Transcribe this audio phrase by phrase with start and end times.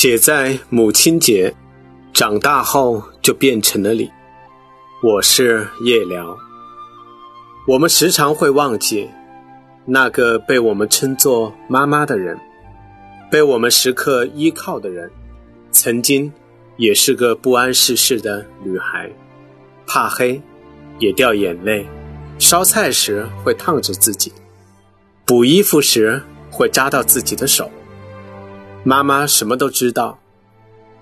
[0.00, 1.54] 写在母亲节，
[2.14, 4.10] 长大后就变成了你。
[5.02, 6.38] 我是夜聊。
[7.68, 9.10] 我们时常会忘记，
[9.84, 12.40] 那个被我们称作妈妈的人，
[13.30, 15.10] 被我们时刻依靠的人，
[15.70, 16.32] 曾经
[16.78, 19.10] 也是个不谙世事的女孩，
[19.86, 20.40] 怕黑，
[20.98, 21.86] 也掉眼泪，
[22.38, 24.32] 烧菜时会烫着自己，
[25.26, 27.70] 补衣服时会扎到自己的手。
[28.82, 30.18] 妈妈什么都知道，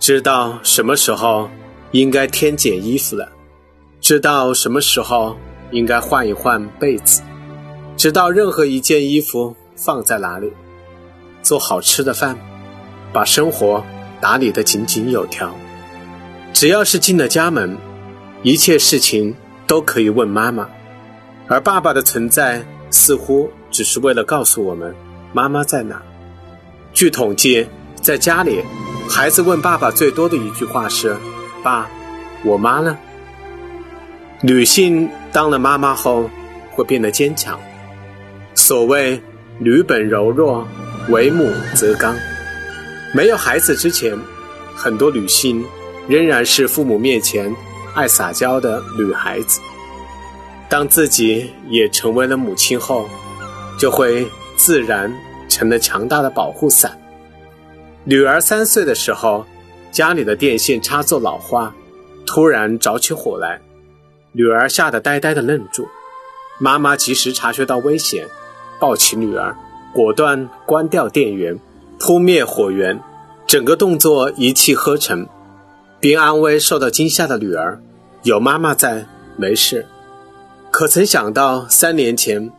[0.01, 1.49] 知道什么时候
[1.93, 3.29] 应该添减衣服了。
[4.01, 5.37] 知道什么时候
[5.71, 7.23] 应该换一换被子，
[7.97, 10.53] 知道任何一件衣服放在哪里，
[11.41, 12.37] 做好吃的饭，
[13.13, 13.85] 把生活
[14.21, 15.55] 打理得井井有条。
[16.53, 17.77] 只要是进了家门，
[18.43, 19.33] 一切事情
[19.69, 20.69] 都可以问妈妈，
[21.47, 24.93] 而爸爸的存在似乎只是为了告诉我们
[25.33, 26.03] 妈妈在哪。
[26.99, 27.65] 据统计，
[28.03, 28.61] 在家里，
[29.09, 31.17] 孩子问爸爸最多的一句话是
[31.63, 31.89] ：“爸，
[32.45, 32.99] 我妈呢？”
[34.43, 36.29] 女性当了妈妈后，
[36.73, 37.57] 会变得坚强。
[38.57, 39.23] 所谓
[39.63, 40.67] “女本柔弱，
[41.09, 42.17] 为母则刚”。
[43.15, 44.19] 没有孩子之前，
[44.75, 45.65] 很多女性
[46.09, 47.55] 仍然是父母面前
[47.95, 49.61] 爱撒娇的女孩子。
[50.69, 53.09] 当自己也成为了母亲后，
[53.79, 55.09] 就会自然
[55.49, 56.97] 成了强大的保护伞。
[58.05, 59.45] 女儿三岁的时候，
[59.91, 61.75] 家里的电线插座老化，
[62.27, 63.61] 突然着起火来。
[64.33, 65.89] 女儿吓得呆呆的愣住，
[66.59, 68.29] 妈妈及时察觉到危险，
[68.79, 69.57] 抱起女儿，
[69.93, 71.59] 果断关掉电源，
[71.99, 73.01] 扑灭火源，
[73.47, 75.27] 整个动作一气呵成，
[75.99, 77.83] 并安慰受到惊吓的女儿
[78.23, 79.87] ：“有妈妈在，没事。”
[80.71, 82.53] 可曾想到，三年前，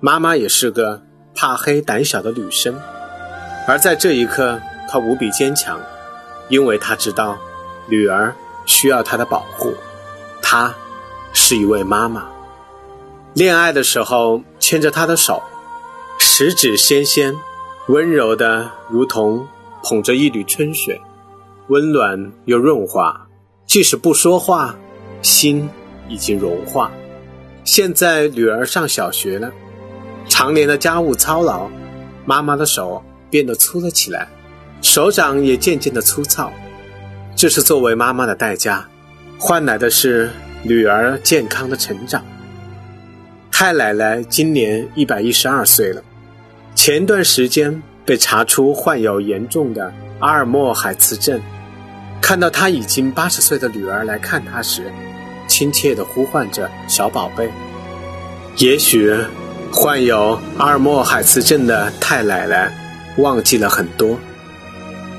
[0.00, 1.02] 妈妈也是个
[1.36, 2.74] 怕黑、胆小的女生，
[3.68, 5.78] 而在这一刻，她无比坚强，
[6.48, 7.38] 因为她知道，
[7.86, 8.34] 女儿
[8.64, 9.74] 需要她的保护，
[10.42, 10.74] 她。
[11.38, 12.26] 是一位妈妈，
[13.34, 15.42] 恋爱的时候牵着她的手，
[16.18, 17.36] 十指纤纤，
[17.88, 19.46] 温柔的如同
[19.82, 20.98] 捧着一缕春水，
[21.68, 23.28] 温暖又润滑。
[23.66, 24.74] 即使不说话，
[25.20, 25.68] 心
[26.08, 26.90] 已经融化。
[27.64, 29.52] 现在女儿上小学了，
[30.28, 31.68] 常年的家务操劳，
[32.24, 34.28] 妈妈的手变得粗了起来，
[34.82, 36.52] 手掌也渐渐的粗糙。
[37.34, 38.88] 这是作为妈妈的代价，
[39.38, 40.30] 换来的是。
[40.62, 42.24] 女儿健康的成长。
[43.52, 46.02] 太奶奶今年一百一十二岁了，
[46.74, 51.40] 前段时间被查出患有严重的阿尔默海茨症。
[52.20, 54.90] 看到她已经八十岁的女儿来看她时，
[55.46, 57.48] 亲切地呼唤着“小宝贝”。
[58.58, 59.14] 也许
[59.78, 62.72] 患有阿尔默海茨症的太奶奶
[63.18, 64.18] 忘记了很多，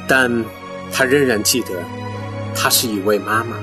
[0.07, 0.43] 但
[0.91, 1.67] 她仍然记得，
[2.55, 3.55] 她是一位妈妈。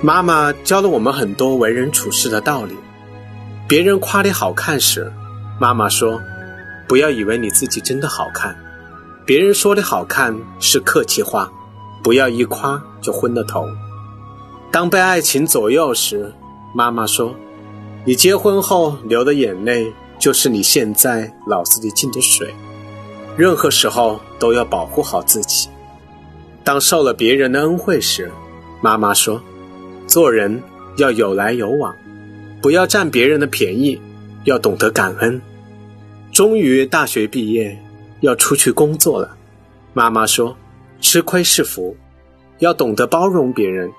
[0.00, 2.76] 妈妈教了我们很多为人处事的道理。
[3.66, 5.12] 别人夸你好看时，
[5.60, 6.22] 妈妈说
[6.86, 8.56] ：“不要以为你自己真的好看。”
[9.26, 11.50] 别人说的好看是客气话，
[12.04, 13.66] 不要一夸就昏了头。
[14.70, 16.32] 当被爱情左右时，
[16.72, 17.34] 妈妈说
[18.04, 22.54] ：“你结婚后流的眼泪，就是你现在脑子里进的水。
[23.36, 25.68] 任何时候都要保护好自己。”
[26.64, 28.30] 当受了别人的恩惠时，
[28.82, 29.40] 妈妈说。
[30.06, 30.60] 做人
[30.96, 31.94] 要有来有往，
[32.60, 34.00] 不要占别人的便宜，
[34.42, 35.40] 要懂得感恩。
[36.32, 37.80] 终于大学毕业，
[38.18, 39.36] 要出去工作了。
[39.94, 40.56] 妈妈说
[41.00, 41.96] ：“吃亏是福，
[42.58, 43.92] 要懂得包容别人，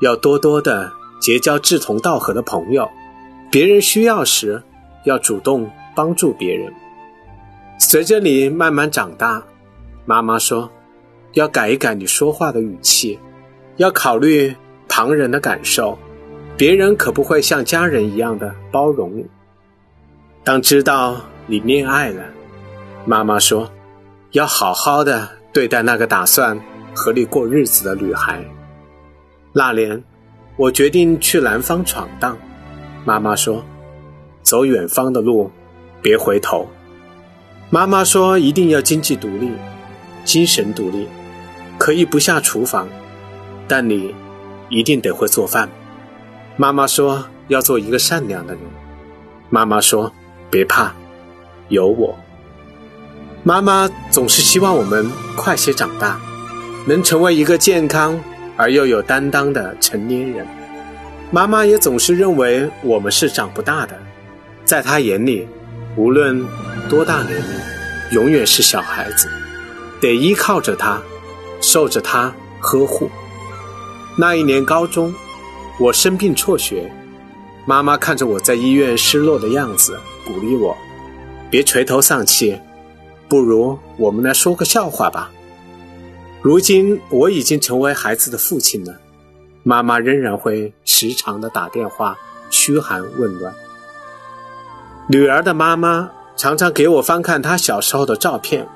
[0.00, 2.88] 要多多的结交志同道合的朋友。
[3.50, 4.62] 别人需要时，
[5.04, 6.72] 要主动帮助别人。”
[7.78, 9.42] 随着你慢慢长大，
[10.04, 10.70] 妈妈说
[11.34, 13.18] ：“要改一改你说话的语气，
[13.76, 14.54] 要考虑。”
[14.90, 15.98] 旁人的感受，
[16.56, 19.26] 别人可不会像家人一样的包容你。
[20.42, 22.24] 当知道你恋爱了，
[23.04, 23.70] 妈妈说，
[24.32, 26.58] 要好好的对待那个打算
[26.94, 28.42] 和你过日子的女孩。
[29.52, 30.02] 那年，
[30.56, 32.36] 我决定去南方闯荡，
[33.08, 33.64] 妈妈说，
[34.42, 35.50] 走远方的路，
[36.02, 36.68] 别回头。
[37.70, 39.50] 妈妈说，一定要经济独立，
[40.26, 41.08] 精神独立，
[41.78, 42.86] 可以不下厨房，
[43.66, 44.14] 但你。
[44.68, 45.70] 一定得会做饭。
[46.58, 48.62] 妈妈说要做一个善良的人。
[49.48, 50.12] 妈妈说
[50.50, 50.92] 别怕，
[51.68, 52.14] 有我。
[53.42, 56.20] 妈妈总是希望我们快些长大，
[56.86, 58.20] 能成为一个健康
[58.58, 60.46] 而又有担当的成年人。
[61.30, 63.98] 妈妈也总是认为我们是长不大的，
[64.64, 65.46] 在她眼里，
[65.94, 66.42] 无论
[66.88, 67.60] 多大年龄，
[68.12, 69.28] 永远是小孩子。
[70.00, 71.02] 得依靠着她，
[71.60, 73.10] 受着她呵护。
[74.16, 75.12] 那一年高中，
[75.78, 76.90] 我生病辍学，
[77.66, 80.74] 妈妈看着我在医院失落的样子，鼓励我
[81.50, 82.58] ：“别垂头丧气，
[83.28, 85.30] 不如我们来说个笑话吧。”
[86.40, 88.98] 如今我已经成为孩子的父亲了，
[89.68, 92.16] 妈妈仍然会时常的打电话
[92.48, 93.52] 嘘寒问暖。
[95.08, 98.66] 女儿的妈妈常常给我翻看她小时候的照片，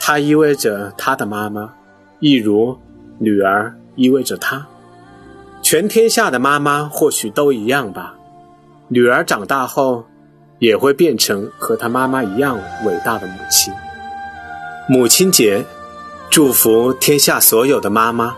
[0.00, 1.74] 她意味着她的妈妈，
[2.18, 2.76] 一如
[3.20, 4.66] 女儿意味着她。
[5.62, 8.16] 全天下的妈妈或许都一样吧，
[8.88, 10.04] 女儿长大后
[10.58, 13.72] 也会变成和她妈妈一样伟大的母亲。
[14.88, 15.64] 母亲节。
[16.28, 18.34] 祝福天下所有的妈妈，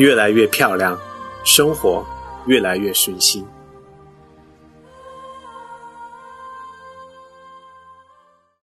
[0.00, 0.98] 越来越漂亮，
[1.44, 2.02] 生活
[2.46, 3.46] 越来越顺心。